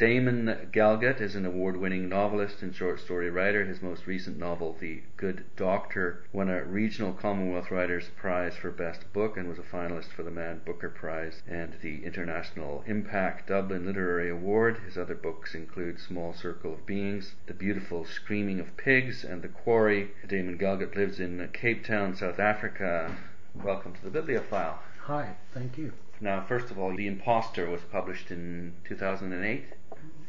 [0.00, 3.66] Damon Galgut is an award-winning novelist and short story writer.
[3.66, 9.12] His most recent novel, The Good Doctor, won a regional Commonwealth Writers Prize for Best
[9.12, 13.84] Book and was a finalist for the Man Booker Prize and the International IMPAC Dublin
[13.84, 14.78] Literary Award.
[14.86, 19.48] His other books include Small Circle of Beings, The Beautiful Screaming of Pigs, and The
[19.48, 20.12] Quarry.
[20.26, 23.18] Damon Galgut lives in Cape Town, South Africa.
[23.54, 24.78] Welcome to the Bibliofile.
[25.02, 25.92] Hi, thank you.
[26.20, 29.64] Now, first of all, The Impostor was published in 2008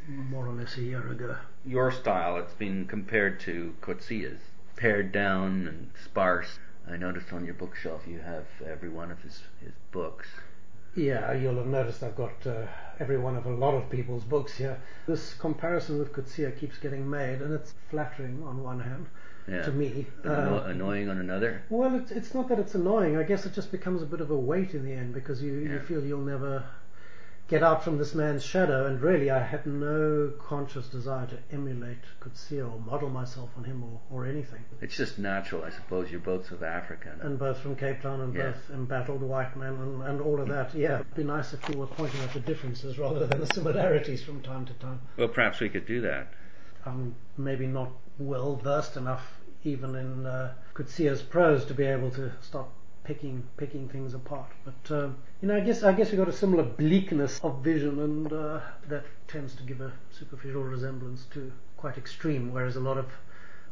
[0.07, 1.37] more or less a year ago.
[1.65, 4.39] Your style, it's been compared to Coetzee's,
[4.75, 6.59] pared down and sparse.
[6.89, 10.27] I noticed on your bookshelf you have every one of his, his books.
[10.95, 12.65] Yeah, you'll have noticed I've got uh,
[12.99, 14.81] every one of a lot of people's books here.
[15.07, 19.07] This comparison with Coetzee keeps getting made, and it's flattering on one hand.
[19.47, 19.63] Yeah.
[19.63, 21.63] To me, um, annoying on another.
[21.69, 23.17] Well, it's, it's not that it's annoying.
[23.17, 25.53] I guess it just becomes a bit of a weight in the end because you,
[25.53, 25.73] yeah.
[25.73, 26.63] you feel you'll never
[27.51, 28.85] get out from this man's shadow.
[28.85, 33.83] And really, I had no conscious desire to emulate Coetzee or model myself on him
[33.83, 34.63] or, or anything.
[34.79, 36.09] It's just natural, I suppose.
[36.09, 37.19] You're both South African.
[37.21, 40.73] And both from Cape Town and both embattled white men and, and all of that.
[40.73, 44.23] Yeah, it'd be nice if we were pointing out the differences rather than the similarities
[44.23, 45.01] from time to time.
[45.17, 46.31] Well, perhaps we could do that.
[46.85, 47.91] I'm maybe not
[48.27, 52.67] well versed enough even in uh, Coetzee's prose to be able to start
[53.03, 54.51] picking picking things apart.
[54.65, 57.99] But um, you know, I guess I guess we've got a similar bleakness of vision,
[57.99, 62.97] and uh, that tends to give a superficial resemblance to quite extreme, whereas a lot
[62.97, 63.07] of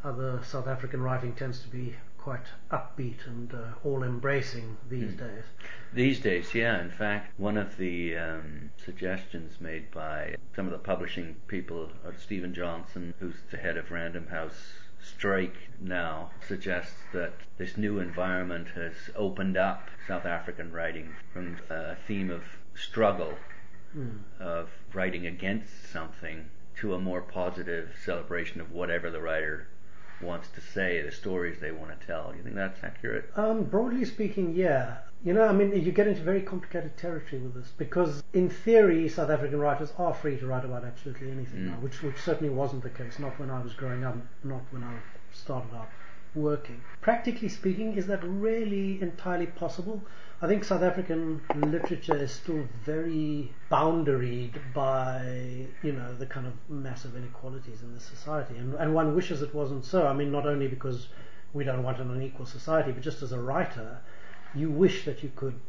[0.04, 1.96] other South African writing tends to be
[2.30, 5.18] quite upbeat and uh, all embracing these mm.
[5.18, 5.44] days.
[5.96, 6.80] These days, yeah.
[6.80, 12.12] In fact, one of the um, suggestions made by some of the publishing people, uh,
[12.16, 18.68] Stephen Johnson, who's the head of Random House Struik now suggests that this new environment
[18.76, 22.44] has opened up South African writing from a theme of
[22.76, 23.34] struggle,
[23.98, 24.20] mm.
[24.40, 29.68] of writing against something, to a more positive celebration of whatever the writer
[30.22, 32.32] wants to say, the stories they want to tell.
[32.32, 33.30] Do you think that's accurate?
[33.36, 34.98] Um, broadly speaking, yeah.
[35.24, 39.10] You know, I mean, you get into very complicated territory with this because, in theory,
[39.10, 41.68] South African writers are free to write about absolutely anything mm.
[41.72, 43.20] now, which which certainly wasn't the case.
[43.20, 45.00] Not when I was growing up, not when I
[45.34, 45.90] started out
[46.36, 46.82] working.
[47.02, 50.02] Practically speaking, is that really entirely possible?
[50.42, 56.54] I think South African literature is still very boundaried by, you know, the kind of
[56.70, 58.56] massive inequalities in the society.
[58.56, 60.08] And, and one wishes it wasn't so.
[60.08, 61.10] I mean, not only because
[61.54, 64.00] we don't want an unequal society, but just as a writer,
[64.56, 65.60] you wish that you could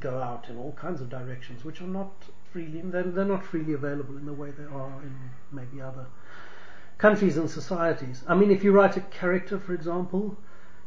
[0.00, 2.10] go out in all kinds of directions which are not
[2.50, 5.14] freely, they're, they're not freely available in the way they are in
[5.52, 6.06] maybe other
[6.96, 8.22] countries and societies.
[8.26, 10.38] I mean, if you write a character, for example,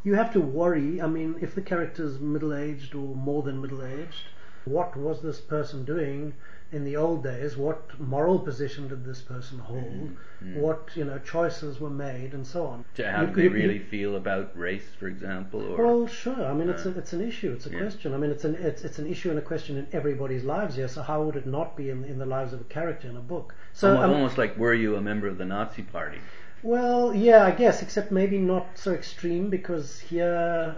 [0.07, 1.01] you have to worry.
[1.01, 4.23] I mean, if the character is middle aged or more than middle aged,
[4.63, 6.34] what was this person doing
[6.72, 10.59] in the old days, what moral position did this person hold, mm-hmm.
[10.62, 12.85] what you know choices were made, and so on.
[12.97, 15.62] How do they really feel about race, for example?
[15.62, 16.45] Or, well, sure.
[16.45, 17.51] I mean, uh, it's a, it's an issue.
[17.51, 17.79] It's a yeah.
[17.79, 18.13] question.
[18.13, 20.88] I mean, it's an it's it's an issue and a question in everybody's lives here.
[20.88, 23.25] So how would it not be in in the lives of a character in a
[23.35, 23.53] book?
[23.74, 26.19] So almost, um, almost like were you a member of the Nazi Party?
[26.63, 30.78] Well, yeah, I guess, except maybe not so extreme because here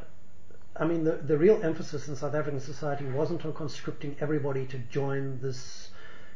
[0.79, 4.77] I mean, the, the real emphasis in South African society wasn't on conscripting everybody to
[4.77, 5.89] join this,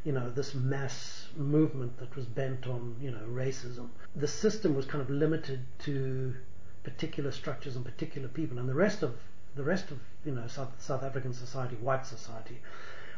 [0.04, 3.88] you know, this mass movement that was bent on, you know, racism.
[4.18, 6.36] The system was kind of limited to
[6.84, 9.16] particular structures and particular people, and the rest of
[9.56, 12.60] the rest of, you know, South, South African society, white society,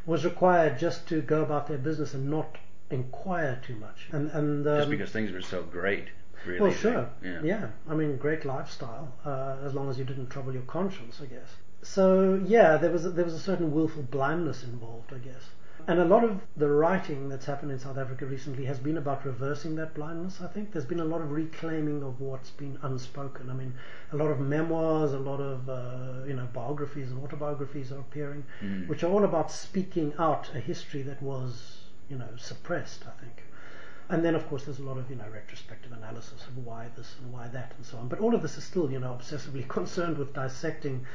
[0.05, 2.59] was required just to go about their business and not
[2.89, 4.07] inquire too much.
[4.11, 6.07] And, and um, just because things were so great.
[6.45, 7.09] Really well, sure.
[7.23, 7.41] Yeah.
[7.43, 7.67] yeah.
[7.89, 11.55] I mean, great lifestyle, uh, as long as you didn't trouble your conscience, I guess.
[11.81, 15.49] So yeah, there was a, there was a certain willful blindness involved, I guess.
[15.87, 19.23] And a lot of the writing that's happened in South Africa recently has been about
[19.23, 20.41] reversing that blindness.
[20.41, 23.51] I think there's been a lot of reclaiming of what's been unspoken.
[23.51, 23.71] I mean,
[24.11, 28.45] a lot of memoirs, a lot of uh, you know biographies and autobiographies are appearing,
[28.63, 28.87] mm.
[28.87, 33.03] which are all about speaking out a history that was you know suppressed.
[33.07, 33.43] I think.
[34.07, 37.15] And then, of course, there's a lot of you know retrospective analysis of why this
[37.21, 38.07] and why that and so on.
[38.07, 41.05] But all of this is still you know obsessively concerned with dissecting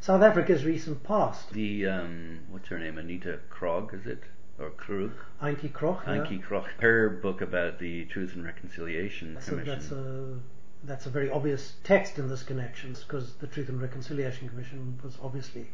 [0.00, 1.50] South Africa's recent past.
[1.52, 2.98] The um, what's her name?
[2.98, 4.22] Anita Krog, is it?
[4.58, 5.12] Or Krug?
[5.42, 6.04] Antjie Krog.
[6.04, 6.66] Antjie Krog.
[6.80, 9.72] Her book about the Truth and Reconciliation that's Commission.
[9.72, 10.38] A, that's a
[10.84, 15.18] that's a very obvious text in this connection because the Truth and Reconciliation Commission was
[15.22, 15.68] obviously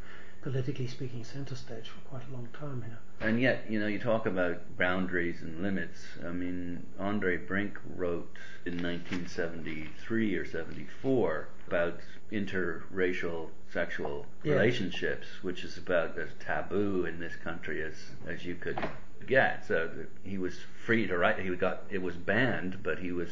[0.44, 2.98] politically speaking, center stage for quite a long time here.
[3.26, 6.00] And yet, you know, you talk about boundaries and limits.
[6.22, 8.36] I mean, Andre Brink wrote
[8.66, 11.98] in 1973 or 74 about
[12.30, 17.94] interracial sexual relationships, which is about as taboo in this country as
[18.28, 18.78] as you could
[19.26, 19.66] get.
[19.66, 19.90] So
[20.24, 21.38] he was free to write.
[21.38, 23.30] He got it was banned, but he was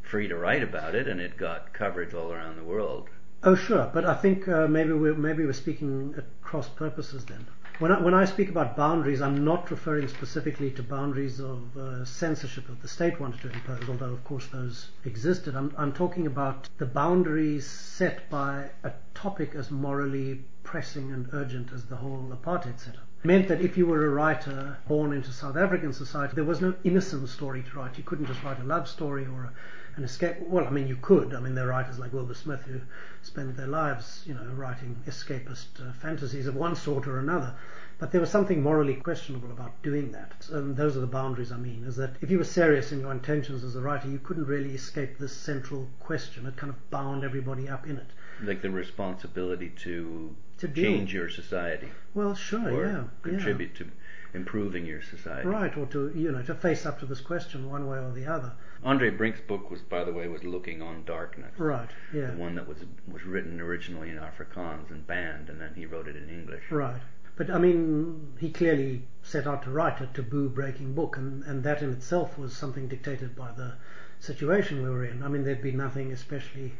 [0.00, 3.10] free to write about it, and it got coverage all around the world.
[3.44, 7.46] Oh, sure, but I think uh, maybe we're maybe we're speaking at cross purposes then.
[7.78, 12.04] When I, when I speak about boundaries, I'm not referring specifically to boundaries of uh,
[12.04, 15.54] censorship that the state wanted to impose, although of course those existed.
[15.54, 21.72] I'm, I'm talking about the boundaries set by a topic as morally pressing and urgent
[21.72, 23.04] as the whole apartheid setup.
[23.22, 26.74] Meant that if you were a writer born into South African society, there was no
[26.82, 27.98] innocent story to write.
[27.98, 29.52] You couldn't just write a love story or a
[29.98, 30.36] an escape.
[30.40, 31.34] Well, I mean, you could.
[31.34, 32.80] I mean, there are writers like Wilbur Smith who
[33.22, 37.54] spend their lives, you know, writing escapist uh, fantasies of one sort or another.
[37.98, 40.46] But there was something morally questionable about doing that.
[40.52, 43.10] And those are the boundaries I mean, is that if you were serious in your
[43.10, 46.46] intentions as a writer, you couldn't really escape this central question.
[46.46, 48.06] It kind of bound everybody up in it.
[48.40, 53.04] Like the responsibility to, To change your society Well, sure, or yeah.
[53.22, 53.90] contribute to
[54.34, 55.48] improving your society.
[55.48, 58.26] Right, or to, you know, to face up to this question one way or the
[58.26, 58.52] other.
[58.84, 61.58] Andre Brink's book was, by the way, was Looking on Darkness.
[61.58, 62.32] Right, yeah.
[62.32, 62.78] The one that was
[63.10, 66.70] was written originally in Afrikaans and banned, and then he wrote it in English.
[66.70, 67.00] Right.
[67.36, 71.62] But I mean, he clearly set out to write a taboo breaking book, and, and
[71.64, 73.74] that in itself was something dictated by the
[74.18, 75.22] situation we were in.
[75.22, 76.72] I mean, there'd be nothing especially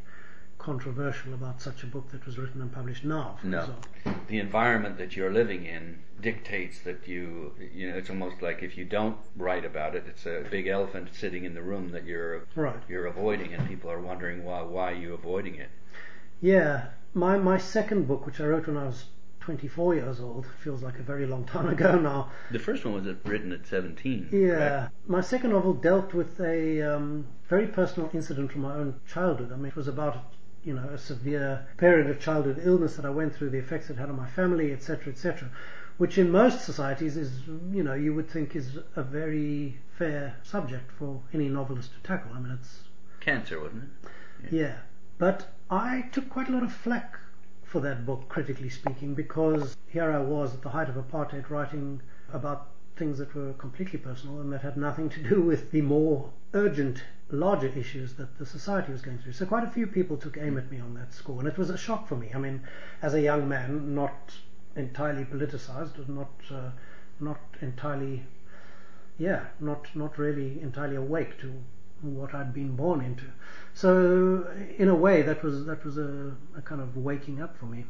[0.59, 4.23] controversial about such a book that was written and published now, for No, example.
[4.29, 8.77] the environment that you're living in dictates that you, you know, it's almost like if
[8.77, 12.45] you don't write about it, it's a big elephant sitting in the room that you're
[12.57, 12.77] Right.
[12.89, 15.71] you're avoiding, and people are wondering why why are you avoiding it.
[16.41, 16.87] Yeah.
[17.15, 19.07] My, my second book, which I wrote when I was
[19.41, 22.31] 24 years old, feels like a very long time ago now.
[22.51, 24.29] The first one was written at 17.
[24.33, 24.93] Yeah, correct?
[25.07, 29.53] my second novel dealt with a um, very personal incident from my own childhood.
[29.53, 30.17] I mean, it was about
[30.65, 33.97] you know a severe period of childhood illness that I went through, the effects it
[33.97, 35.51] had on my family, etc., etc.
[35.97, 37.41] Which in most societies is
[37.73, 42.33] you know you would think is a very fair subject for any novelist to tackle.
[42.35, 42.83] I mean, it's
[43.21, 43.91] Cancer, wasn't
[44.45, 44.53] it?
[44.53, 44.79] yeah,
[45.19, 47.19] but I took quite a lot of flack
[47.65, 52.01] for that book, critically speaking, because here I was at the height of apartheid writing
[52.33, 52.69] about
[52.99, 57.03] things that were completely personal and that had nothing to do with the more urgent,
[57.31, 59.33] larger issues that the society was going through.
[59.33, 61.71] So quite a few people took aim at me on that score, and it was
[61.71, 62.31] a shock for me.
[62.35, 62.63] I mean,
[63.03, 64.33] as a young man, not
[64.77, 66.71] entirely politicized, not uh,
[67.21, 68.25] not entirely,
[69.19, 71.53] yeah, not not really entirely awake to
[72.01, 73.25] what I'd been born into.
[73.75, 74.47] So
[74.77, 77.85] in a way, that was that was a, a kind of waking up for me.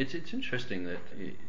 [0.00, 1.00] It's it's interesting that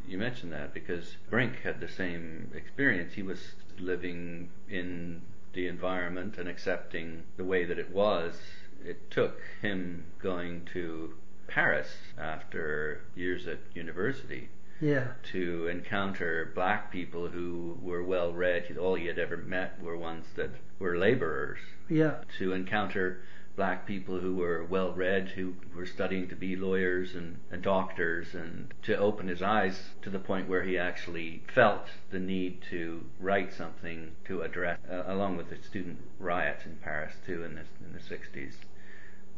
[0.06, 3.14] you mentioned that because Brink had the same experience.
[3.14, 5.22] He was living in
[5.54, 8.36] the environment and accepting the way that it was.
[8.84, 11.14] It took him going to
[11.48, 14.50] Paris after years at university
[14.82, 18.78] Yeah, to encounter black people who were well read.
[18.78, 21.60] All he had ever met were ones that were laborers.
[21.88, 23.22] yeah, To encounter
[23.56, 28.34] black people who were well read, who were studying to be lawyers and, and doctors,
[28.34, 33.04] and to open his eyes to the point where he actually felt the need to
[33.20, 37.62] write something to address, uh, along with the student riots in Paris too in the,
[37.86, 38.54] in the 60s,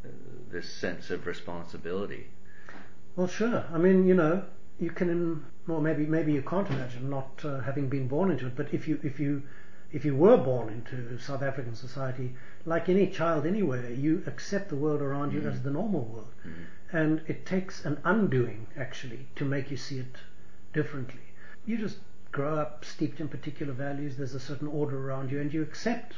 [0.05, 0.09] uh,
[0.51, 2.27] this sense of responsibility.
[3.15, 3.65] Well, sure.
[3.73, 4.43] I mean, you know,
[4.79, 8.55] you can, well, maybe maybe you can't imagine not uh, having been born into it.
[8.55, 9.43] But if you if you
[9.93, 12.33] if you were born into South African society,
[12.65, 15.63] like any child anywhere, you accept the world around you as mm-hmm.
[15.63, 16.97] the normal world, mm-hmm.
[16.97, 20.15] and it takes an undoing actually to make you see it
[20.73, 21.21] differently.
[21.65, 21.99] You just
[22.31, 24.17] grow up steeped in particular values.
[24.17, 26.15] There's a certain order around you, and you accept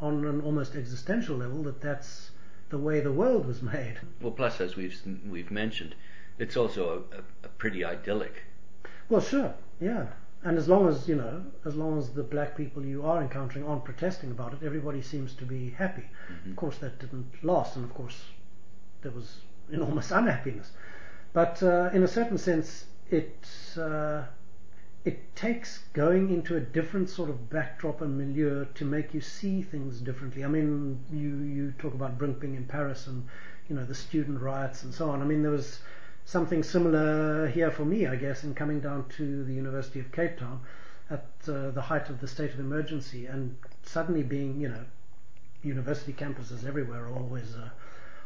[0.00, 2.30] on an almost existential level that that's
[2.68, 4.00] the way the world was made.
[4.20, 5.94] Well, plus as we've we've mentioned,
[6.38, 8.42] it's also a, a, a pretty idyllic.
[9.08, 10.08] Well, sure, yeah.
[10.44, 13.66] And as long as you know, as long as the black people you are encountering
[13.66, 16.04] aren't protesting about it, everybody seems to be happy.
[16.46, 18.24] Of course, that didn't last, and of course,
[19.00, 19.38] there was
[19.72, 20.72] enormous unhappiness.
[21.32, 23.48] But uh, in a certain sense, it
[23.78, 24.24] uh,
[25.06, 29.62] it takes going into a different sort of backdrop and milieu to make you see
[29.62, 30.44] things differently.
[30.44, 33.26] I mean, you you talk about Brink being in Paris and
[33.68, 35.22] you know the student riots and so on.
[35.22, 35.80] I mean, there was
[36.24, 40.38] something similar here for me, I guess, in coming down to the University of Cape
[40.38, 40.60] Town
[41.10, 44.84] at uh, the height of the state of emergency and suddenly being, you know,
[45.62, 47.68] university campuses everywhere are always uh,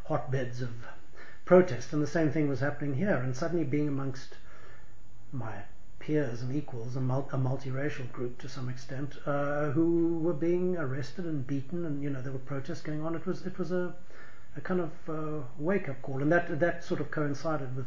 [0.05, 0.71] hotbeds of
[1.45, 4.37] protest, and the same thing was happening here, and suddenly being amongst
[5.33, 5.63] my
[5.99, 10.77] peers and equals, a, mul- a multiracial group to some extent, uh, who were being
[10.77, 13.15] arrested and beaten, and you know there were protests going on.
[13.15, 13.95] It was it was a
[14.59, 17.87] a kind of uh, wake up call, and that that sort of coincided with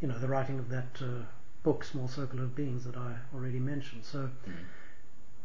[0.00, 1.24] you know the writing of that uh,
[1.62, 4.04] book, Small Circle of Beings, that I already mentioned.
[4.04, 4.30] So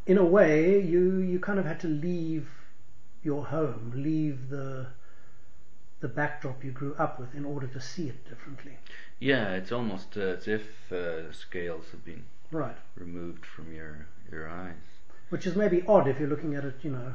[0.06, 2.48] in a way, you you kind of had to leave
[3.22, 4.86] your home, leave the
[6.00, 8.78] the backdrop you grew up with in order to see it differently.
[9.18, 14.48] Yeah, it's almost uh, as if uh, scales have been right removed from your your
[14.48, 14.74] eyes.
[15.30, 17.14] Which is maybe odd if you're looking at it, you know,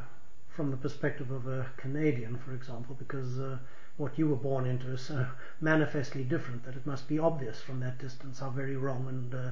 [0.50, 3.58] from the perspective of a Canadian, for example, because uh,
[3.98, 5.25] what you were born into is so
[5.62, 9.51] manifestly different that it must be obvious from that distance how very wrong and uh,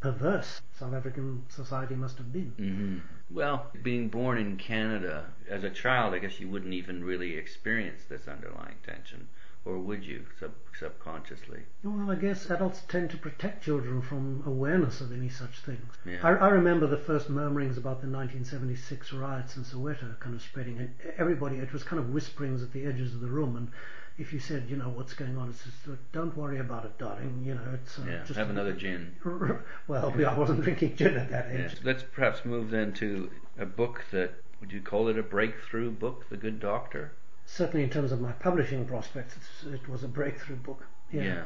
[0.00, 2.52] perverse South African society must have been.
[2.58, 2.98] Mm-hmm.
[3.34, 8.02] Well, being born in Canada as a child, I guess you wouldn't even really experience
[8.08, 9.28] this underlying tension
[9.64, 11.60] or would you sub- subconsciously?
[11.82, 15.94] Well, I guess adults tend to protect children from awareness of any such things.
[16.04, 16.18] Yeah.
[16.22, 20.78] I, I remember the first murmurings about the 1976 riots in Soweto kind of spreading,
[20.78, 23.70] and everybody, it was kind of whisperings at the edges of the room, and
[24.18, 25.76] if you said, you know, what's going on, it's just,
[26.12, 27.42] don't worry about it, darling.
[27.44, 29.14] You know, it's uh, yeah, just have another gin.
[29.86, 31.70] well, I wasn't drinking gin at that age.
[31.70, 31.76] Yes.
[31.84, 36.28] Let's perhaps move then to a book that would you call it a breakthrough book,
[36.30, 37.12] The Good Doctor?
[37.48, 39.36] Certainly in terms of my publishing prospects,
[39.66, 40.86] it was a breakthrough book.
[41.10, 41.22] Yeah.
[41.22, 41.44] yeah.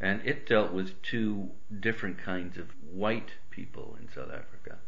[0.00, 1.50] And it dealt with two
[1.80, 4.78] different kinds of white people in South Africa.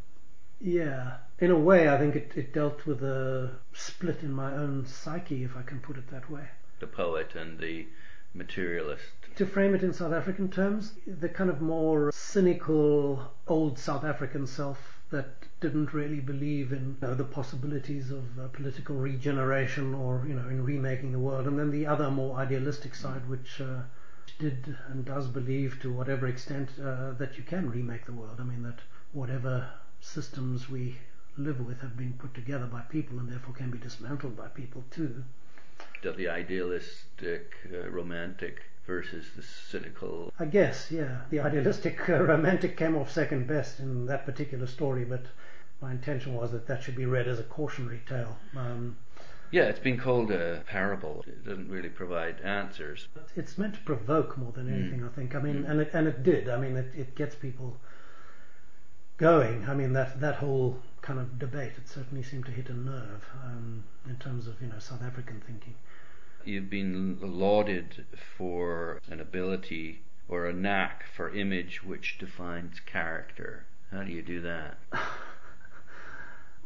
[0.60, 1.18] Yeah.
[1.38, 5.42] In a way, I think it, it dealt with a split in my own psyche,
[5.42, 6.48] if I can put it that way.
[6.80, 7.86] The poet and the
[8.34, 9.04] materialist.
[9.36, 14.46] To frame it in South African terms, the kind of more cynical old South African
[14.46, 20.24] self that didn't really believe in you know, the possibilities of uh, political regeneration or
[20.28, 23.80] you know in remaking the world, and then the other more idealistic side, which uh,
[24.38, 28.36] did and does believe to whatever extent uh, that you can remake the world.
[28.38, 28.80] I mean that
[29.12, 29.68] whatever
[30.00, 30.96] systems we
[31.38, 34.84] live with have been put together by people and therefore can be dismantled by people
[34.90, 35.24] too.
[36.02, 40.32] The idealistic, uh, romantic versus the cynical.
[40.38, 41.22] I guess, yeah.
[41.30, 45.26] The idealistic uh, romantic came off second best in that particular story, but
[45.80, 48.36] my intention was that that should be read as a cautionary tale.
[48.56, 48.96] Um,
[49.50, 51.24] yeah, it's been called a parable.
[51.26, 53.08] It doesn't really provide answers.
[53.36, 55.06] It's meant to provoke more than anything, mm.
[55.06, 55.34] I think.
[55.34, 55.70] I mean, mm.
[55.70, 56.48] and it and it did.
[56.48, 57.76] I mean, it, it gets people
[59.18, 59.68] going.
[59.68, 63.24] I mean, that that whole kind of debate, it certainly seemed to hit a nerve
[63.44, 65.74] um, in terms of you know South African thinking
[66.46, 68.04] you've been lauded
[68.36, 73.64] for an ability or a knack for image which defines character.
[73.90, 74.78] How do you do that?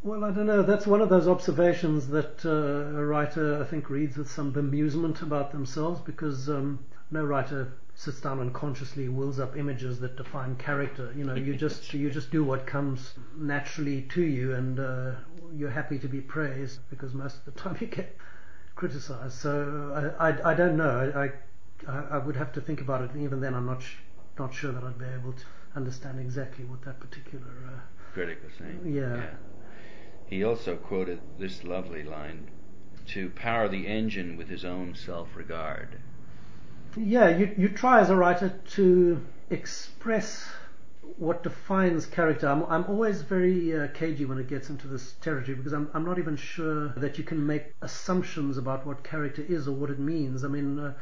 [0.02, 0.62] Well, I don't know.
[0.62, 5.20] That's one of those observations that uh, a writer, I think, reads with some bemusement
[5.20, 6.78] about themselves because um,
[7.10, 11.12] no writer sits down and consciously wills up images that define character.
[11.14, 15.12] You know, you just you just do what comes naturally to you, and uh,
[15.54, 18.16] you're happy to be praised because most of the time you get
[18.74, 19.34] criticized.
[19.34, 21.12] So I, I, I don't know.
[21.14, 23.10] I, I, I would have to think about it.
[23.12, 23.96] And even then, I'm not sh-
[24.38, 25.44] not sure that I'd be able to
[25.76, 27.80] understand exactly what that particular uh,
[28.12, 28.80] critic was saying.
[28.84, 29.16] Yeah.
[29.16, 29.30] yeah.
[30.26, 32.50] He also quoted this lovely line:
[33.08, 35.98] "To power the engine with his own self-regard."
[36.96, 40.48] Yeah, you you try as a writer to express
[41.02, 42.49] what defines character.
[42.49, 46.04] I'm, I'm always very uh, cagey when it gets into this territory because I'm, I'm
[46.04, 49.99] not even sure that you can make assumptions about what character is or what it
[49.99, 50.45] means.
[50.45, 50.95] I mean, uh,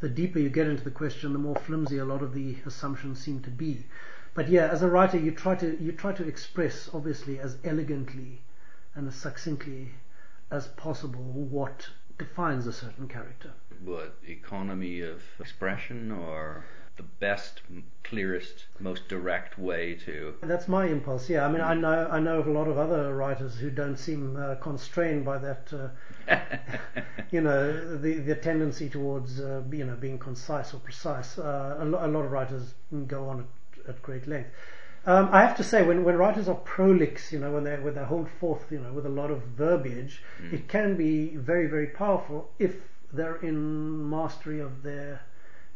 [0.00, 3.20] the deeper you get into the question, the more flimsy a lot of the assumptions
[3.20, 3.86] seem to be.
[4.34, 8.42] But yeah, as a writer, you try to you try to express obviously as elegantly
[8.94, 9.92] and as succinctly
[10.50, 11.88] as possible what
[12.18, 13.52] defines a certain character.
[13.82, 16.64] What economy of expression or
[16.96, 17.60] the best,
[18.04, 20.34] clearest, most direct way to.
[20.42, 21.28] That's my impulse.
[21.28, 23.96] Yeah, I mean, I know I know of a lot of other writers who don't
[23.96, 25.72] seem uh, constrained by that.
[25.72, 26.36] Uh,
[27.30, 31.38] you know, the the tendency towards uh, you know being concise or precise.
[31.38, 32.74] Uh, a, lo- a, lot of writers
[33.06, 34.50] go on at, at great length.
[35.04, 37.94] Um, I have to say, when, when writers are prolix, you know, when they when
[37.94, 40.52] they hold forth, you know, with a lot of verbiage, mm.
[40.52, 42.74] it can be very very powerful if
[43.12, 45.20] they're in mastery of their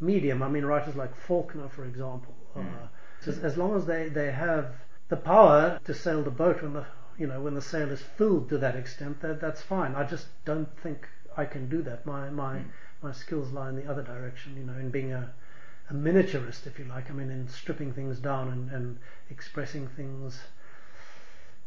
[0.01, 0.41] medium.
[0.43, 2.33] I mean, writers like Faulkner, for example.
[2.55, 2.65] Mm.
[2.65, 2.87] Uh,
[3.27, 4.73] as, as long as they, they have
[5.09, 6.85] the power to sail the boat when the
[7.17, 9.93] you know when the sail is filled to that extent, that that's fine.
[9.95, 12.05] I just don't think I can do that.
[12.05, 12.65] My my mm.
[13.01, 14.55] my skills lie in the other direction.
[14.57, 15.31] You know, in being a
[15.89, 17.11] a miniaturist, if you like.
[17.11, 18.97] I mean, in stripping things down and, and
[19.29, 20.39] expressing things.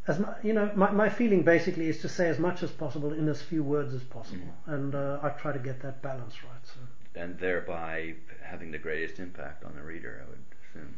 [0.06, 3.12] As my, you know, my, my feeling basically is to say as much as possible
[3.12, 4.74] in as few words as possible, mm.
[4.74, 6.64] and uh, I try to get that balance right.
[6.64, 6.80] So
[7.14, 10.94] and thereby having the greatest impact on the reader, I would assume.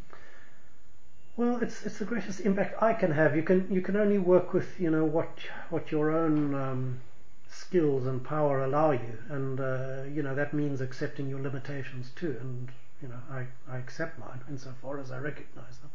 [1.36, 3.36] Well, it's it's the greatest impact I can have.
[3.36, 7.00] You can you can only work with you know what what your own um,
[7.48, 12.36] skills and power allow you, and uh, you know that means accepting your limitations too.
[12.40, 12.70] And
[13.02, 15.90] you know I I accept mine insofar as I recognise them.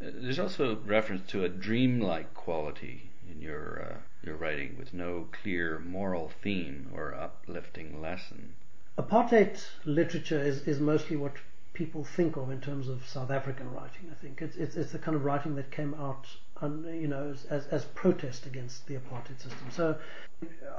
[0.00, 5.78] There's also reference to a dreamlike quality in your uh, your writing, with no clear
[5.78, 8.54] moral theme or uplifting lesson.
[8.98, 11.32] Apartheid literature is, is mostly what
[11.72, 14.10] people think of in terms of South African writing.
[14.10, 16.26] I think it's it's, it's the kind of writing that came out,
[16.62, 19.66] you know, as, as, as protest against the apartheid system.
[19.70, 19.96] So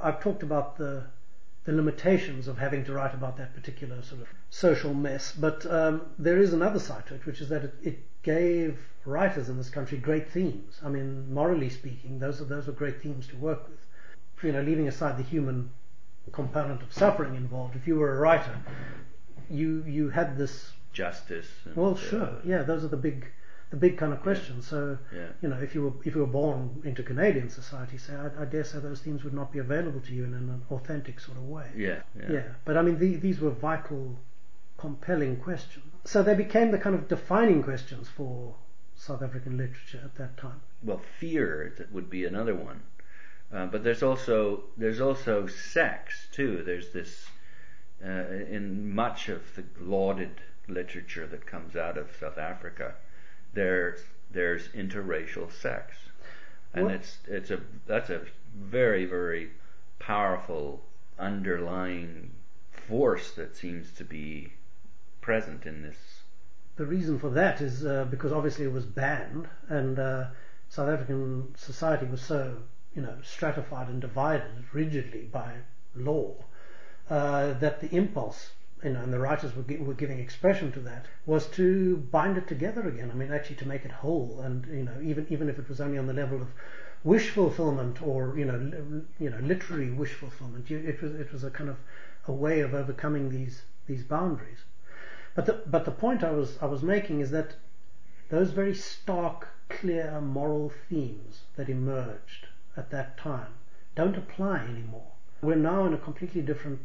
[0.00, 1.04] I've talked about the
[1.64, 5.32] the limitations of having to write about that particular sort of social mess.
[5.32, 9.50] But um, there is another side to it, which is that it, it, gave writers
[9.50, 10.80] in this country great themes.
[10.82, 13.80] I mean, morally speaking, those are those were great themes to work with.
[14.42, 15.70] You know, leaving aside the human
[16.32, 18.58] component of suffering involved, if you were a writer,
[19.50, 21.48] you you had this justice.
[21.74, 23.26] Well, sure, uh, yeah, those are the big
[23.70, 24.64] the big kind of questions.
[24.66, 24.70] Yeah.
[24.70, 25.26] So, yeah.
[25.42, 28.44] you know, if you were if you were born into Canadian society, say, I, I,
[28.44, 31.48] dare say those themes would not be available to you in an authentic sort of
[31.48, 31.66] way.
[31.76, 32.32] Yeah, yeah.
[32.32, 32.48] yeah.
[32.64, 34.16] But I mean, the, these were vital,
[34.78, 35.84] compelling questions.
[36.04, 38.54] So they became the kind of defining questions for
[38.94, 40.60] South African literature at that time.
[40.82, 42.82] Well, fear would be another one.
[43.52, 46.62] Uh, but there's also there's also sex too.
[46.64, 47.26] There's this
[48.04, 52.94] uh, in much of the lauded literature that comes out of South Africa
[53.54, 55.96] there's there's interracial sex,
[56.74, 56.94] and what?
[56.94, 58.22] it's it's a that's a
[58.54, 59.50] very very
[59.98, 60.82] powerful
[61.18, 62.30] underlying
[62.72, 64.52] force that seems to be
[65.20, 65.96] present in this.
[66.76, 70.26] The reason for that is uh, because obviously it was banned, and uh,
[70.68, 72.56] South African society was so
[72.94, 75.54] you know stratified and divided rigidly by
[75.94, 76.34] law
[77.10, 78.50] uh, that the impulse
[78.84, 82.46] you know, and the writers were, were giving expression to that, was to bind it
[82.46, 83.10] together again.
[83.10, 85.80] I mean, actually to make it whole, and you know, even even if it was
[85.80, 86.48] only on the level of
[87.02, 91.44] wish fulfillment or you know, li- you know, literary wish fulfillment, it was it was
[91.44, 91.78] a kind of
[92.26, 94.64] a way of overcoming these these boundaries.
[95.34, 97.56] But the but the point I was I was making is that
[98.28, 103.54] those very stark, clear moral themes that emerged at that time
[103.94, 105.12] don't apply anymore.
[105.40, 106.80] We're now in a completely different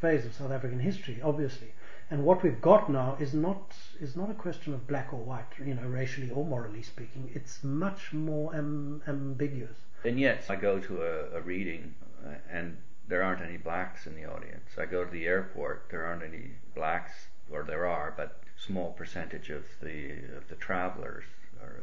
[0.00, 1.72] phase of South African history, obviously.
[2.10, 5.52] And what we've got now is not is not a question of black or white,
[5.58, 7.30] you know, racially or morally speaking.
[7.34, 9.76] It's much more am, ambiguous.
[10.04, 12.76] And yet, I go to a, a reading, uh, and
[13.08, 14.70] there aren't any blacks in the audience.
[14.78, 17.12] I go to the airport, there aren't any blacks,
[17.50, 21.24] or there are, but small percentage of the of the travelers
[21.60, 21.82] are.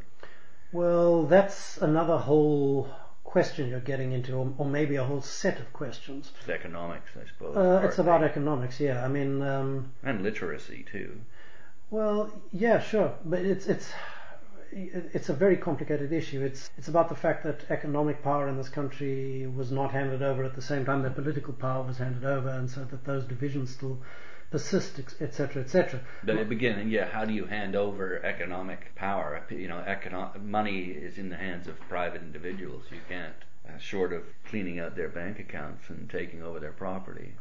[0.71, 2.89] Well, that's another whole
[3.23, 6.31] question you're getting into, or, or maybe a whole set of questions.
[6.39, 7.55] It's economics, I suppose.
[7.55, 9.03] Uh, it's about economics, yeah.
[9.03, 11.21] I mean, um, and literacy too.
[11.89, 13.91] Well, yeah, sure, but it's it's
[14.75, 16.41] it's a very complicated issue.
[16.41, 20.43] It's it's about the fact that economic power in this country was not handed over
[20.43, 23.71] at the same time that political power was handed over, and so that those divisions
[23.71, 23.99] still
[24.53, 25.99] persist, etc., etc.
[26.23, 29.43] But at the beginning, yeah, how do you hand over economic power?
[29.49, 32.83] You know, economic money is in the hands of private individuals.
[32.91, 33.33] You can't,
[33.67, 37.33] uh, short of cleaning out their bank accounts and taking over their property.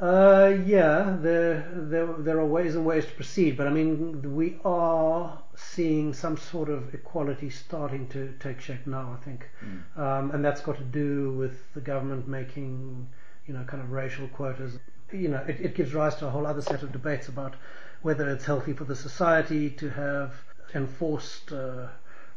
[0.00, 4.58] Uh, yeah, there, there, there are ways and ways to proceed, but I mean, we
[4.64, 9.46] are seeing some sort of equality starting to take shape now, I think.
[9.62, 9.98] Mm.
[10.00, 13.08] Um, and that's got to do with the government making,
[13.46, 14.78] you know, kind of racial quotas
[15.12, 17.54] you know, it, it gives rise to a whole other set of debates about
[18.02, 20.34] whether it's healthy for the society to have
[20.74, 21.86] enforced uh,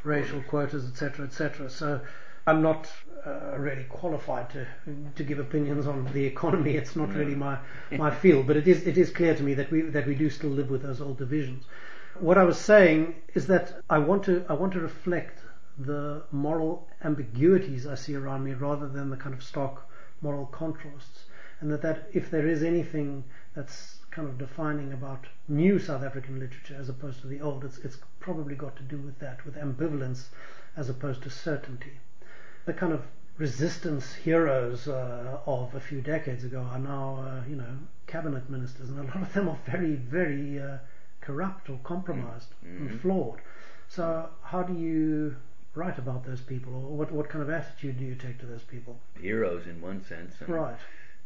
[0.03, 1.69] racial quotas, etc., etc.
[1.69, 1.99] So
[2.47, 2.89] I'm not
[3.25, 4.65] uh, really qualified to
[5.15, 6.75] to give opinions on the economy.
[6.75, 7.57] It's not really my
[7.91, 10.29] my field, but it is it is clear to me that we that we do
[10.29, 11.65] still live with those old divisions.
[12.19, 15.39] What I was saying is that I want to I want to reflect
[15.77, 19.81] the moral ambiguities I see around me rather than the kind of stark
[20.21, 21.28] moral contrasts
[21.59, 23.23] and that, that if there is anything
[23.55, 27.77] that's kind of defining about new South African literature as opposed to the old, it's,
[27.79, 30.25] it's probably got to do with that, with ambivalence
[30.75, 31.93] as opposed to certainty.
[32.65, 33.03] The kind of
[33.37, 38.89] resistance heroes uh, of a few decades ago are now, uh, you know, cabinet ministers,
[38.89, 40.77] and a lot of them are very, very uh,
[41.21, 42.87] corrupt or compromised mm-hmm.
[42.87, 43.39] and flawed.
[43.87, 45.35] So how do you
[45.75, 48.63] write about those people, or what, what kind of attitude do you take to those
[48.63, 48.99] people?
[49.21, 50.77] Heroes in one sense, right?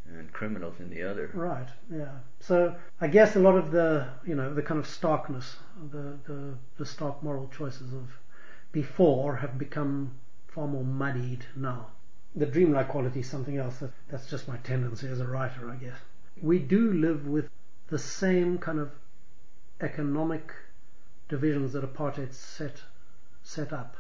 [0.06, 1.32] And criminals in the other.
[1.34, 1.68] Right.
[1.92, 2.20] Yeah.
[2.40, 5.58] So I guess a lot of the you know the kind of starkness,
[5.92, 8.18] the the, the stark moral choices of
[8.72, 10.12] before have become
[10.48, 11.88] far more muddied now.
[12.36, 13.78] The dreamlike quality is something else.
[13.78, 15.98] That, that's just my tendency as a writer, I guess.
[16.42, 17.50] We do live with
[17.88, 18.92] the same kind of
[19.82, 20.52] economic
[21.30, 22.82] divisions that apartheid set
[23.44, 23.98] set up.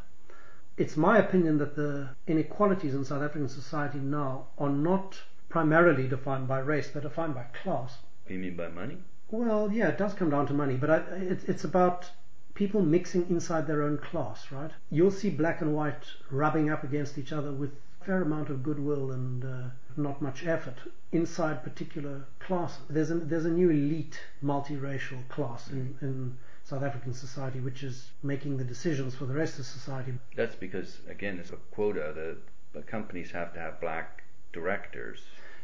[0.77, 5.21] It's my opinion that the inequalities in South African society now are not
[5.53, 7.99] primarily defined by race, they're defined by class.
[8.27, 8.97] You mean by money?
[9.29, 12.09] Well, yeah, it does come down to money, but I, it, it's about
[12.55, 14.71] people mixing inside their own class, right?
[14.89, 17.69] You'll see black and white rubbing up against each other with
[18.01, 20.79] a fair amount of goodwill and uh, not much effort
[21.11, 22.81] inside particular classes.
[22.89, 28.09] There's a, there's a new elite multiracial class in, in South African society which is
[28.23, 30.13] making the decisions for the rest of society.
[30.35, 32.11] That's because, again, it's a quota.
[32.15, 32.37] The,
[32.79, 35.19] the companies have to have black directors.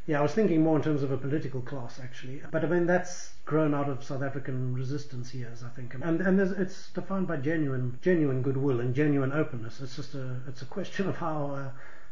[0.10, 2.88] Yeah, I was thinking more in terms of a political class actually, but I mean
[2.88, 7.38] that's grown out of South African resistance years, I think, and and it's defined by
[7.38, 9.80] genuine genuine goodwill and genuine openness.
[9.82, 11.70] It's just a it's a question of how uh,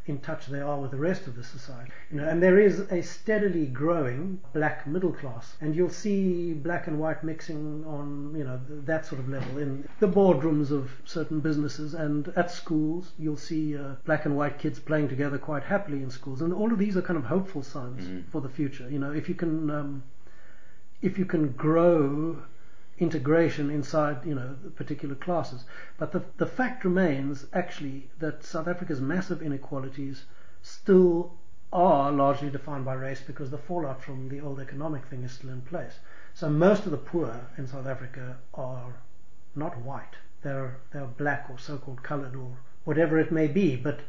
[0.08, 1.90] in touch they are with the rest of the society.
[2.10, 6.86] You know, and there is a steadily growing black middle class, and you'll see black
[6.86, 11.40] and white mixing on you know that sort of level in the boardrooms of certain
[11.40, 13.12] businesses and at schools.
[13.18, 16.72] You'll see uh, black and white kids playing together quite happily in schools, and all
[16.72, 18.30] of these are kind of hopeful signs mm-hmm.
[18.30, 18.88] for the future.
[18.90, 20.02] You know, if you can um,
[21.02, 22.42] if you can grow
[22.98, 25.64] integration inside, you know, particular classes.
[25.98, 30.24] But the, the fact remains actually that South Africa's massive inequalities
[30.62, 31.34] still
[31.72, 35.50] are largely defined by race because the fallout from the old economic thing is still
[35.50, 35.98] in place.
[36.34, 38.94] So most of the poor in South Africa are
[39.54, 40.16] not white.
[40.42, 44.00] They're, they're black or so-called colored or whatever it may be, but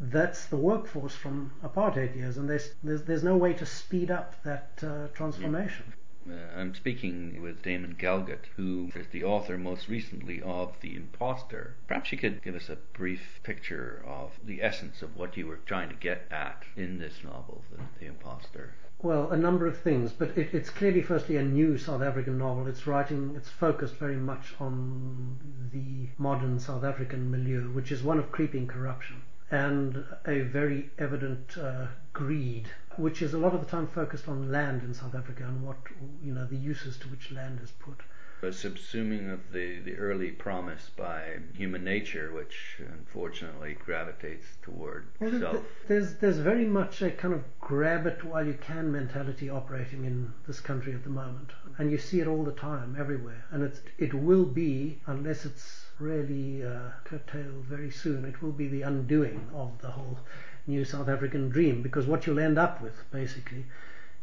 [0.00, 4.40] that's the workforce from apartheid years, and there's, there's, there's no way to speed up
[4.44, 5.92] that uh, transformation.
[6.28, 11.76] Uh, I'm speaking with Damon Galgut, who is the author most recently of The Impostor.
[11.86, 15.60] Perhaps you could give us a brief picture of the essence of what you were
[15.64, 18.74] trying to get at in this novel, The, the Impostor.
[19.00, 22.66] Well, a number of things, but it, it's clearly firstly a new South African novel.
[22.66, 25.38] It's writing, it's focused very much on
[25.72, 31.56] the modern South African milieu, which is one of creeping corruption and a very evident
[31.56, 35.44] uh, greed, which is a lot of the time focused on land in South Africa
[35.44, 35.78] and what
[36.22, 38.00] you know the uses to which land is put.
[38.40, 45.40] A subsuming of the, the early promise by human nature, which unfortunately gravitates toward well,
[45.40, 45.64] self.
[45.88, 50.32] There's there's very much a kind of grab it while you can mentality operating in
[50.46, 53.44] this country at the moment, and you see it all the time, everywhere.
[53.50, 58.24] And it's it will be unless it's really uh, curtailed very soon.
[58.24, 60.18] It will be the undoing of the whole
[60.66, 63.64] new South African dream because what you'll end up with basically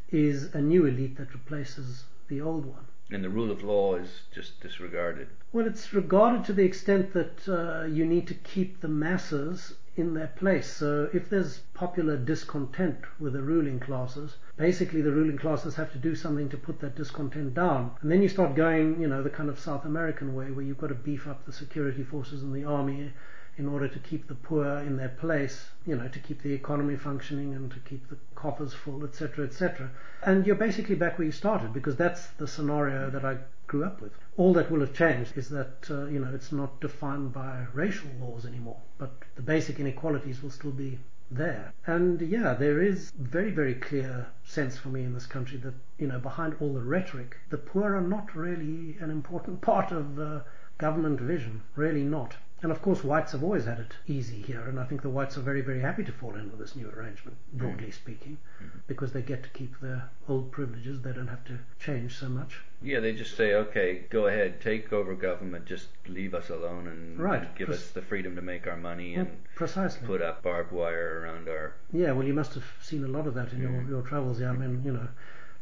[0.09, 2.85] is a new elite that replaces the old one.
[3.11, 5.27] And the rule of law is just disregarded.
[5.53, 10.13] Well, it's regarded to the extent that uh, you need to keep the masses in
[10.13, 10.67] their place.
[10.67, 15.97] So if there's popular discontent with the ruling classes, basically the ruling classes have to
[15.97, 17.91] do something to put that discontent down.
[18.01, 20.79] And then you start going, you know, the kind of South American way where you've
[20.79, 23.13] got to beef up the security forces and the army
[23.57, 26.95] in order to keep the poor in their place, you know, to keep the economy
[26.95, 29.89] functioning and to keep the coffers full, etc., etc.
[30.23, 33.37] And you're basically back where you started because that's the scenario that I
[33.67, 34.11] grew up with.
[34.37, 38.09] All that will have changed is that, uh, you know, it's not defined by racial
[38.19, 40.99] laws anymore, but the basic inequalities will still be
[41.31, 41.73] there.
[41.87, 46.07] And yeah, there is very, very clear sense for me in this country that, you
[46.07, 50.41] know, behind all the rhetoric, the poor are not really an important part of uh,
[50.77, 51.63] government vision.
[51.75, 52.35] Really not.
[52.61, 55.37] And of course, whites have always had it easy here, and I think the whites
[55.37, 57.93] are very, very happy to fall in with this new arrangement, broadly mm.
[57.93, 58.79] speaking, mm-hmm.
[58.87, 61.01] because they get to keep their old privileges.
[61.01, 62.61] They don't have to change so much.
[62.81, 67.19] Yeah, they just say, okay, go ahead, take over government, just leave us alone and,
[67.19, 67.53] right.
[67.55, 70.07] give us the freedom to make our money and precisely.
[70.07, 71.73] put up barbed wire around our.
[71.91, 73.63] Yeah, well, you must have seen a lot of that in mm.
[73.63, 74.39] your, your travels.
[74.39, 75.07] Yeah, I mean, you know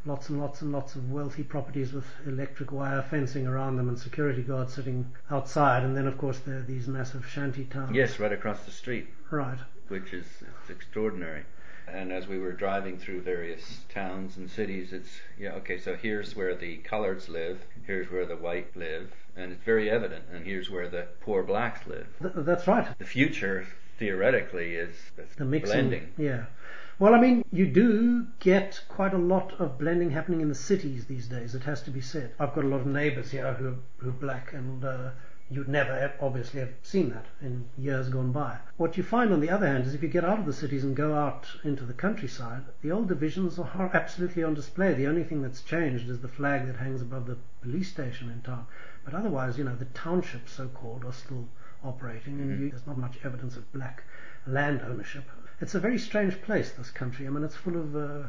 [0.06, 3.98] lots and lots and lots of wealthy properties with electric wire fencing around them and
[3.98, 5.82] security guards sitting outside.
[5.82, 7.94] And then, of course, there are these massive shanty towns.
[7.94, 9.08] Yes, right across the street.
[9.30, 9.58] Right.
[9.88, 10.26] Which is
[10.60, 11.44] it's extraordinary.
[11.86, 15.78] And as we were driving through various towns and cities, it's yeah okay.
[15.78, 17.60] So here's where the coloreds live.
[17.86, 20.24] Here's where the white live, and it's very evident.
[20.32, 22.06] And here's where the poor blacks live.
[22.22, 22.86] Th- that's right.
[22.98, 23.66] The future
[23.98, 24.96] theoretically is
[25.36, 26.12] the mixing, blending.
[26.16, 26.44] Yeah.
[26.96, 31.06] Well, I mean, you do get quite a lot of blending happening in the cities
[31.06, 31.52] these days.
[31.52, 32.34] It has to be said.
[32.38, 35.10] I've got a lot of neighbours here who are, who are black, and uh,
[35.50, 38.58] you'd never obviously have seen that in years gone by.
[38.76, 40.84] What you find, on the other hand, is if you get out of the cities
[40.84, 44.94] and go out into the countryside, the old divisions are absolutely on display.
[44.94, 48.40] The only thing that's changed is the flag that hangs above the police station in
[48.42, 48.66] town.
[49.04, 51.48] But otherwise, you know, the townships, so-called, are still
[51.82, 54.04] operating, and you, there's not much evidence of black
[54.46, 55.24] land ownership
[55.60, 57.26] it's a very strange place, this country.
[57.26, 58.26] I mean, it's full of uh,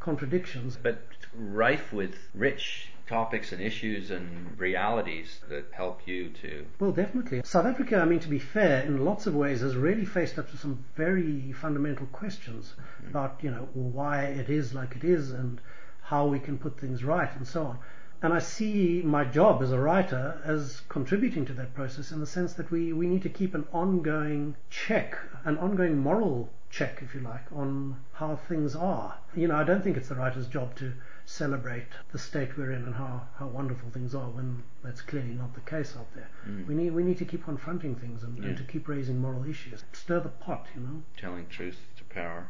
[0.00, 0.78] contradictions.
[0.82, 1.02] But
[1.34, 6.66] rife with rich topics and issues and realities that help you to.
[6.80, 7.42] Well, definitely.
[7.44, 10.50] South Africa, I mean, to be fair, in lots of ways has really faced up
[10.50, 13.08] to some very fundamental questions mm-hmm.
[13.08, 15.60] about, you know, why it is like it is and
[16.02, 17.78] how we can put things right and so on.
[18.22, 22.26] and I see my job as a writer as contributing to that process in the
[22.26, 27.14] sense that we, we need to keep an ongoing check, an ongoing moral check, if
[27.14, 29.16] you like, on how things are.
[29.34, 30.92] You know, I don't think it's the writer's job to
[31.24, 35.54] celebrate the state we're in and how, how wonderful things are when that's clearly not
[35.54, 36.28] the case out there.
[36.48, 36.66] Mm.
[36.66, 39.84] We need we need to keep confronting things and, and to keep raising moral issues.
[39.92, 41.02] Stir the pot, you know.
[41.16, 42.48] telling truth to power.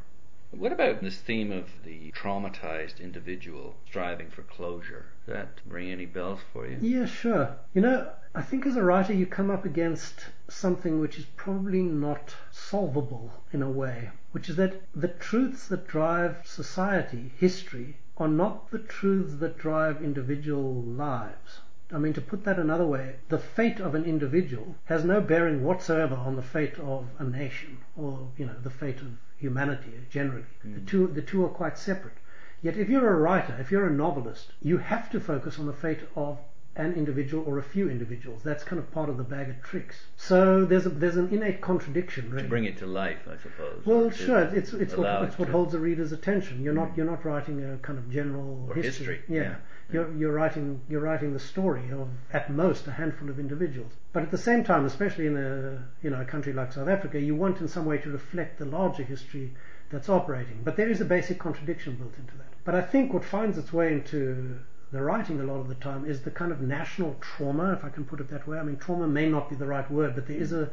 [0.53, 5.07] What about this theme of the traumatized individual striving for closure?
[5.27, 6.79] Does that ring any bells for you?
[6.81, 7.57] Yeah, sure.
[7.75, 11.83] You know, I think as a writer you come up against something which is probably
[11.83, 18.29] not solvable in a way, which is that the truths that drive society, history, are
[18.29, 21.61] not the truths that drive individual lives.
[21.91, 25.65] I mean, to put that another way, the fate of an individual has no bearing
[25.65, 30.45] whatsoever on the fate of a nation or, you know, the fate of humanity generally.
[30.65, 30.87] The mm.
[30.87, 32.15] two, the two are quite separate.
[32.63, 35.73] Yet if you're a writer, if you're a novelist, you have to focus on the
[35.73, 36.39] fate of
[36.77, 38.43] an individual or a few individuals.
[38.43, 39.97] That's kind of part of the bag of tricks.
[40.17, 42.43] So there's a, there's an innate contradiction, really.
[42.43, 43.85] To bring it to life, I suppose.
[43.85, 44.41] Well, sure.
[44.41, 46.63] It's it's what it's what holds a reader's attention.
[46.63, 46.97] You're not mm.
[46.99, 49.43] you're not writing a kind of general Or history, Yeah.
[49.43, 49.55] yeah.
[49.93, 53.93] You're you're writing you're writing the story of at most a handful of individuals.
[54.13, 57.21] But at the same time, especially in a you know a country like South Africa,
[57.21, 59.55] you want in some way to reflect the larger history
[59.91, 60.63] that's operating.
[60.65, 62.53] But there is a basic contradiction built into that.
[62.65, 64.59] But I think what finds its way into
[64.91, 67.89] the writing a lot of the time is the kind of national trauma, if I
[67.89, 68.59] can put it that way.
[68.59, 70.69] I mean, trauma may not be the right word, but there is a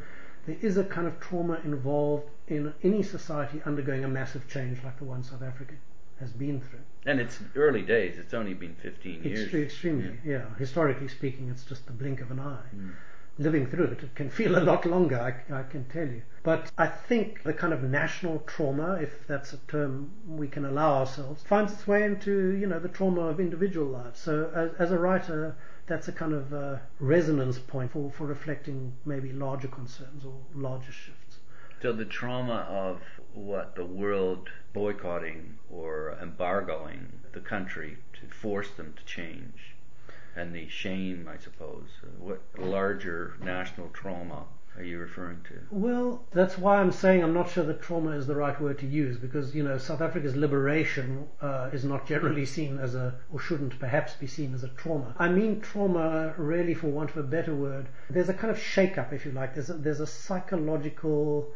[0.47, 4.97] there is a kind of trauma involved in any society undergoing a massive change like
[4.97, 5.76] the one South Africa
[6.23, 6.79] has been through.
[7.05, 8.17] And it's early days.
[8.17, 9.49] It's only been 15 years.
[9.49, 10.45] Extre- extremely, yeah.
[10.57, 12.69] Historically speaking, it's just the blink of an eye.
[12.75, 12.91] Mm.
[13.39, 16.21] Living through it, it can feel a lot longer, I, I can tell you.
[16.43, 20.99] But I think the kind of national trauma, if that's a term we can allow
[20.99, 24.19] ourselves, finds its way into, you know, the trauma of individual lives.
[24.19, 25.55] So as, as a writer,
[25.88, 30.91] that's a kind of uh, resonance point for, for reflecting maybe larger concerns or larger
[30.91, 31.39] shifts.
[31.81, 33.01] So the trauma of
[33.34, 39.76] what the world boycotting or embargoing the country to force them to change,
[40.36, 41.88] and the shame, I suppose.
[42.04, 45.54] Uh, What larger national trauma are you referring to?
[45.69, 48.88] Well, that's why I'm saying I'm not sure that trauma is the right word to
[48.88, 53.39] use because, you know, South Africa's liberation uh, is not generally seen as a, or
[53.39, 55.13] shouldn't perhaps be seen as a trauma.
[55.19, 57.88] I mean trauma, really, for want of a better word.
[58.10, 59.54] There's a kind of shake-up, if you like.
[59.54, 61.54] There's a, there's a psychological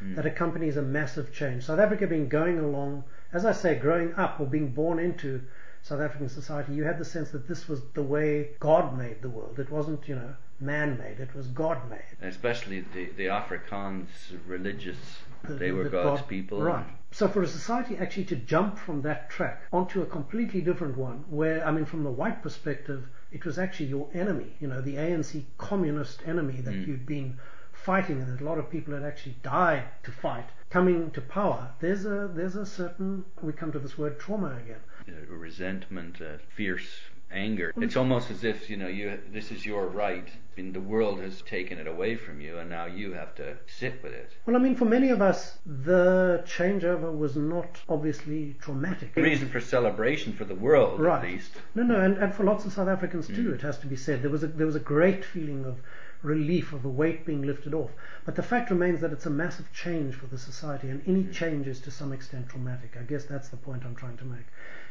[0.00, 1.64] shake-up that accompanies a massive change.
[1.64, 5.42] South Africa being going along, as I say, growing up or being born into
[5.82, 9.28] South African society, you had the sense that this was the way God made the
[9.28, 9.58] world.
[9.58, 12.00] It wasn't, you know, man made, it was God made.
[12.22, 14.06] Especially the, the Afrikaans
[14.46, 14.96] religious,
[15.44, 16.62] The- they were the God's God- people.
[16.62, 16.86] Right.
[17.12, 21.24] So for a society actually to jump from that track onto a completely different one,
[21.30, 24.56] where I mean, from the white perspective, it was actually your enemy.
[24.60, 26.86] You know, the ANC communist enemy that Mm.
[26.86, 27.38] you'd been
[27.86, 30.48] fighting, and that a lot of people had actually died to fight.
[30.70, 34.82] Coming to power, there's a there's a certain we come to this word trauma again.
[35.08, 36.88] uh, resentment, uh, fierce
[37.30, 37.72] anger.
[37.76, 41.42] It's almost as if you know you this is your right, and the world has
[41.42, 44.30] taken it away from you, and now you have to sit with it.
[44.44, 49.12] Well, I mean, for many of us, the changeover was not obviously traumatic.
[49.16, 51.24] A reason for celebration for the world, Right.
[51.24, 51.52] at least.
[51.76, 53.54] No, no, and, and for lots of South Africans too, Mm.
[53.54, 54.22] it has to be said.
[54.22, 55.76] There was a there was a great feeling of
[56.26, 57.90] relief, of a weight being lifted off.
[58.24, 61.66] But the fact remains that it's a massive change for the society, and any change
[61.68, 62.96] is to some extent traumatic.
[63.00, 64.46] I guess that's the point I'm trying to make.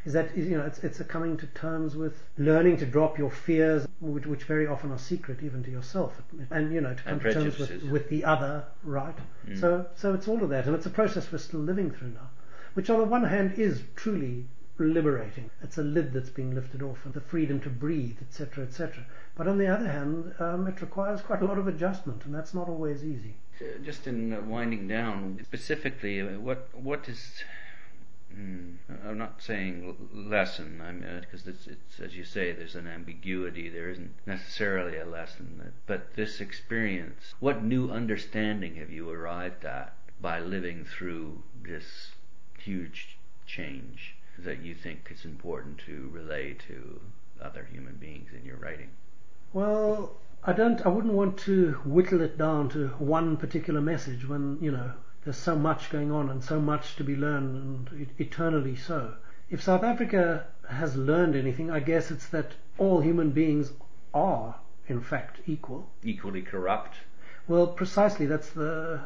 [0.06, 3.32] Is that you know it's it's a coming to terms with learning to drop your
[3.32, 7.20] fears, which, which very often are secret even to yourself, and you know to come
[7.20, 9.18] to terms with, with the other, right?
[9.48, 9.60] Mm.
[9.60, 12.30] So so it's all of that, and it's a process we're still living through now,
[12.76, 14.46] which on the one hand is truly
[14.78, 15.50] liberating.
[15.62, 19.06] It's a lid that's being lifted off, and the freedom to breathe, etc., etc.
[19.36, 22.54] But on the other hand, um, it requires quite a lot of adjustment, and that's
[22.54, 23.36] not always easy.
[23.62, 27.44] Uh, Just in uh, winding down, specifically, uh, what what is
[28.36, 28.76] Hmm,
[29.08, 30.82] I'm not saying lesson,
[31.22, 33.70] because it's, it's as you say, there's an ambiguity.
[33.70, 37.34] There isn't necessarily a lesson, but this experience.
[37.40, 42.12] What new understanding have you arrived at by living through this
[42.60, 47.00] huge change that you think is important to relay to
[47.42, 48.90] other human beings in your writing?
[49.54, 50.86] Well, I don't.
[50.86, 54.92] I wouldn't want to whittle it down to one particular message when you know
[55.24, 59.16] there's so much going on and so much to be learned, and eternally so.
[59.50, 63.72] If South Africa has learned anything, I guess it's that all human beings
[64.14, 64.56] are,
[64.88, 65.90] in fact, equal.
[66.04, 66.96] Equally corrupt.
[67.48, 68.26] Well, precisely.
[68.26, 69.00] That's the,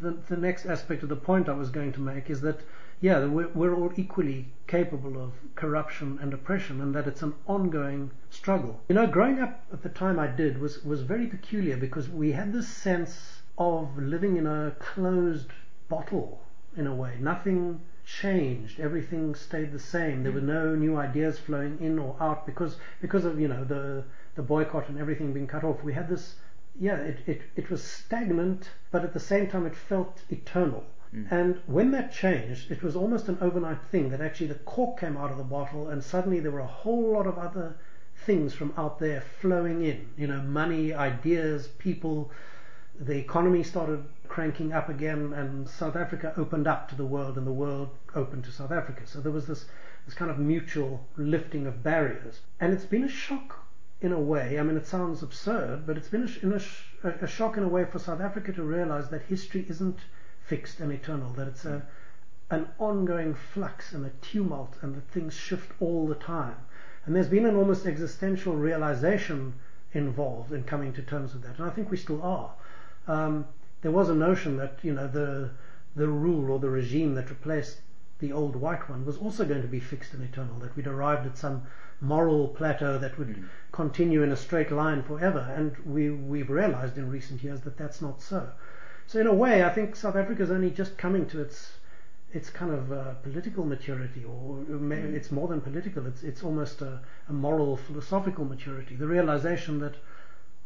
[0.00, 2.60] the the next aspect of the point I was going to make is that
[3.04, 8.80] yeah, we're, all equally capable of corruption and oppression, and that it's an ongoing struggle.
[8.88, 12.32] You know, growing up at the time I did was was very peculiar because we
[12.32, 15.50] had this sense of living in a closed
[15.90, 16.40] bottle
[16.78, 17.18] in a way.
[17.20, 18.80] Nothing changed.
[18.80, 20.22] Everything stayed the same.
[20.22, 24.04] There were no new ideas flowing in or out because because of you know the
[24.34, 25.84] the boycott and everything being cut off.
[25.84, 26.36] We had this
[26.80, 30.84] yeah, it, it, it was stagnant, but at the same time it felt eternal.
[31.14, 31.30] Mm.
[31.30, 35.16] And when that changed, it was almost an overnight thing that actually the cork came
[35.16, 37.76] out of the bottle and suddenly there were a whole lot of other
[38.16, 40.08] things from out there flowing in.
[40.16, 42.30] You know, money, ideas, people.
[42.98, 47.46] The economy started cranking up again and South Africa opened up to the world and
[47.46, 49.02] the world opened to South Africa.
[49.06, 49.66] So there was this,
[50.06, 52.40] this kind of mutual lifting of barriers.
[52.60, 53.64] And it's been a shock
[54.00, 57.56] in a way, I mean, it sounds absurd, but it's been a, a, a, shock
[57.56, 59.98] in a way for South Africa to realize that history isn't
[60.46, 61.82] fixed and eternal, that it's a,
[62.50, 66.56] an ongoing flux and a tumult, and that things shift all the time.
[67.06, 69.54] And there's been an almost existential realization
[69.92, 72.52] involved in coming to terms with that, and I think we still are.
[73.06, 73.46] Um,
[73.82, 75.50] there was a notion that you know the
[75.94, 77.78] the rule or the regime that replaced
[78.18, 81.26] the old white one was also going to be fixed and eternal, that we'd arrived
[81.26, 81.62] at some
[82.00, 83.44] moral plateau that would mm.
[83.72, 85.52] continue in a straight line forever.
[85.56, 88.48] And we, we've realized in recent years that that's not so.
[89.06, 91.74] So in a way, I think South Africa is only just coming to its
[92.34, 95.14] its kind of uh, political maturity, or mm.
[95.14, 96.04] it's more than political.
[96.06, 98.96] It's it's almost a, a, moral, philosophical maturity.
[98.96, 99.94] The realization that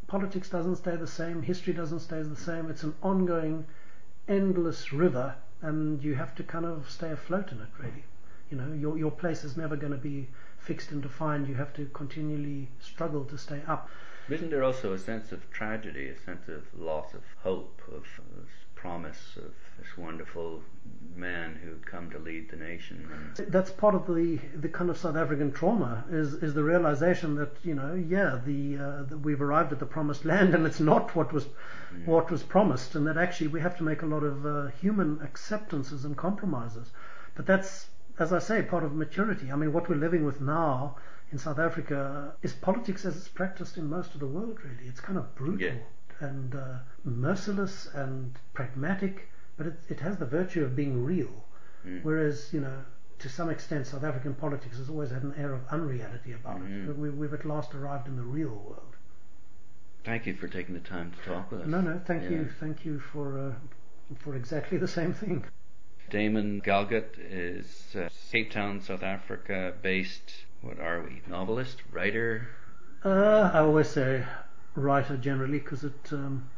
[0.07, 2.71] politics doesn't stay the same, history doesn't stay the same.
[2.71, 3.67] It's an ongoing,
[4.27, 7.69] endless river, and you have to kind of stay afloat in it.
[7.79, 8.05] Really,
[8.51, 11.49] you know, your your place is never going to be fixed and defined.
[11.49, 13.91] You have to continually struggle to stay up.
[14.31, 18.03] Isn't there also a sense of tragedy, a sense of loss of hope, of
[18.37, 20.63] this promise of this wonderful
[21.17, 23.09] man who'd come to lead the nation?
[23.39, 27.35] And That's part of the the kind of South African trauma is is the realization
[27.37, 30.81] that you know yeah the, uh, the we've arrived at the promised land and it's
[30.81, 32.07] not what was mm.
[32.07, 35.21] what was promised and that actually we have to make a lot of uh, human
[35.23, 36.93] acceptances and compromises.
[37.35, 37.89] But that's
[38.19, 39.51] as I say, part of maturity.
[39.53, 40.97] I mean, what we're living with now
[41.31, 44.89] in South Africa is politics as it's practiced in most of the world, really.
[44.89, 46.27] It's kind of brutal yeah.
[46.27, 51.45] and uh, merciless and pragmatic, but it, it, has the virtue of being real.
[51.87, 52.03] Mm.
[52.03, 52.85] Whereas, you know,
[53.19, 56.91] to some extent, South African politics has always had an air of unreality about mm-hmm.
[56.91, 56.97] it.
[56.97, 58.97] We, we've at last arrived in the real world.
[60.05, 61.67] Thank you for taking the time to talk with us.
[61.67, 62.31] No, no, thank yeah.
[62.31, 63.53] you, thank you for uh,
[64.21, 65.45] for exactly the same thing.
[66.09, 72.49] Damon Galgut is uh, Cape Town, South Africa based, what are we, novelist, writer?
[73.05, 74.25] Uh, I always say
[74.75, 76.49] writer generally because it, um,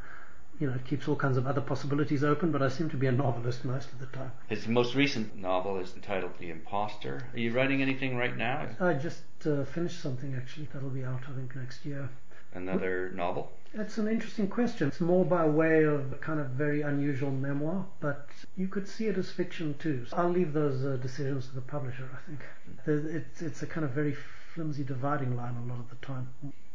[0.59, 3.07] you know, it keeps all kinds of other possibilities open, but I seem to be
[3.07, 4.33] a novelist most of the time.
[4.49, 7.27] His most recent novel is entitled The Impostor.
[7.33, 8.69] Are you writing anything right now?
[8.81, 12.09] I just uh, finished something actually that'll be out, I think, next year.
[12.53, 13.53] Another novel?
[13.75, 14.89] That's an interesting question.
[14.89, 19.07] It's more by way of a kind of very unusual memoir, but you could see
[19.07, 20.07] it as fiction too.
[20.07, 22.41] So I'll leave those uh, decisions to the publisher, I think.
[22.87, 24.17] It's, it's a kind of very
[24.55, 26.29] flimsy dividing line a lot of the time.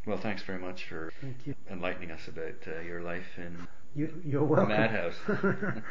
[0.05, 1.55] Well, thanks very much for Thank you.
[1.69, 4.69] enlightening us about uh, your life in you, you're welcome.
[4.69, 5.15] Madhouse.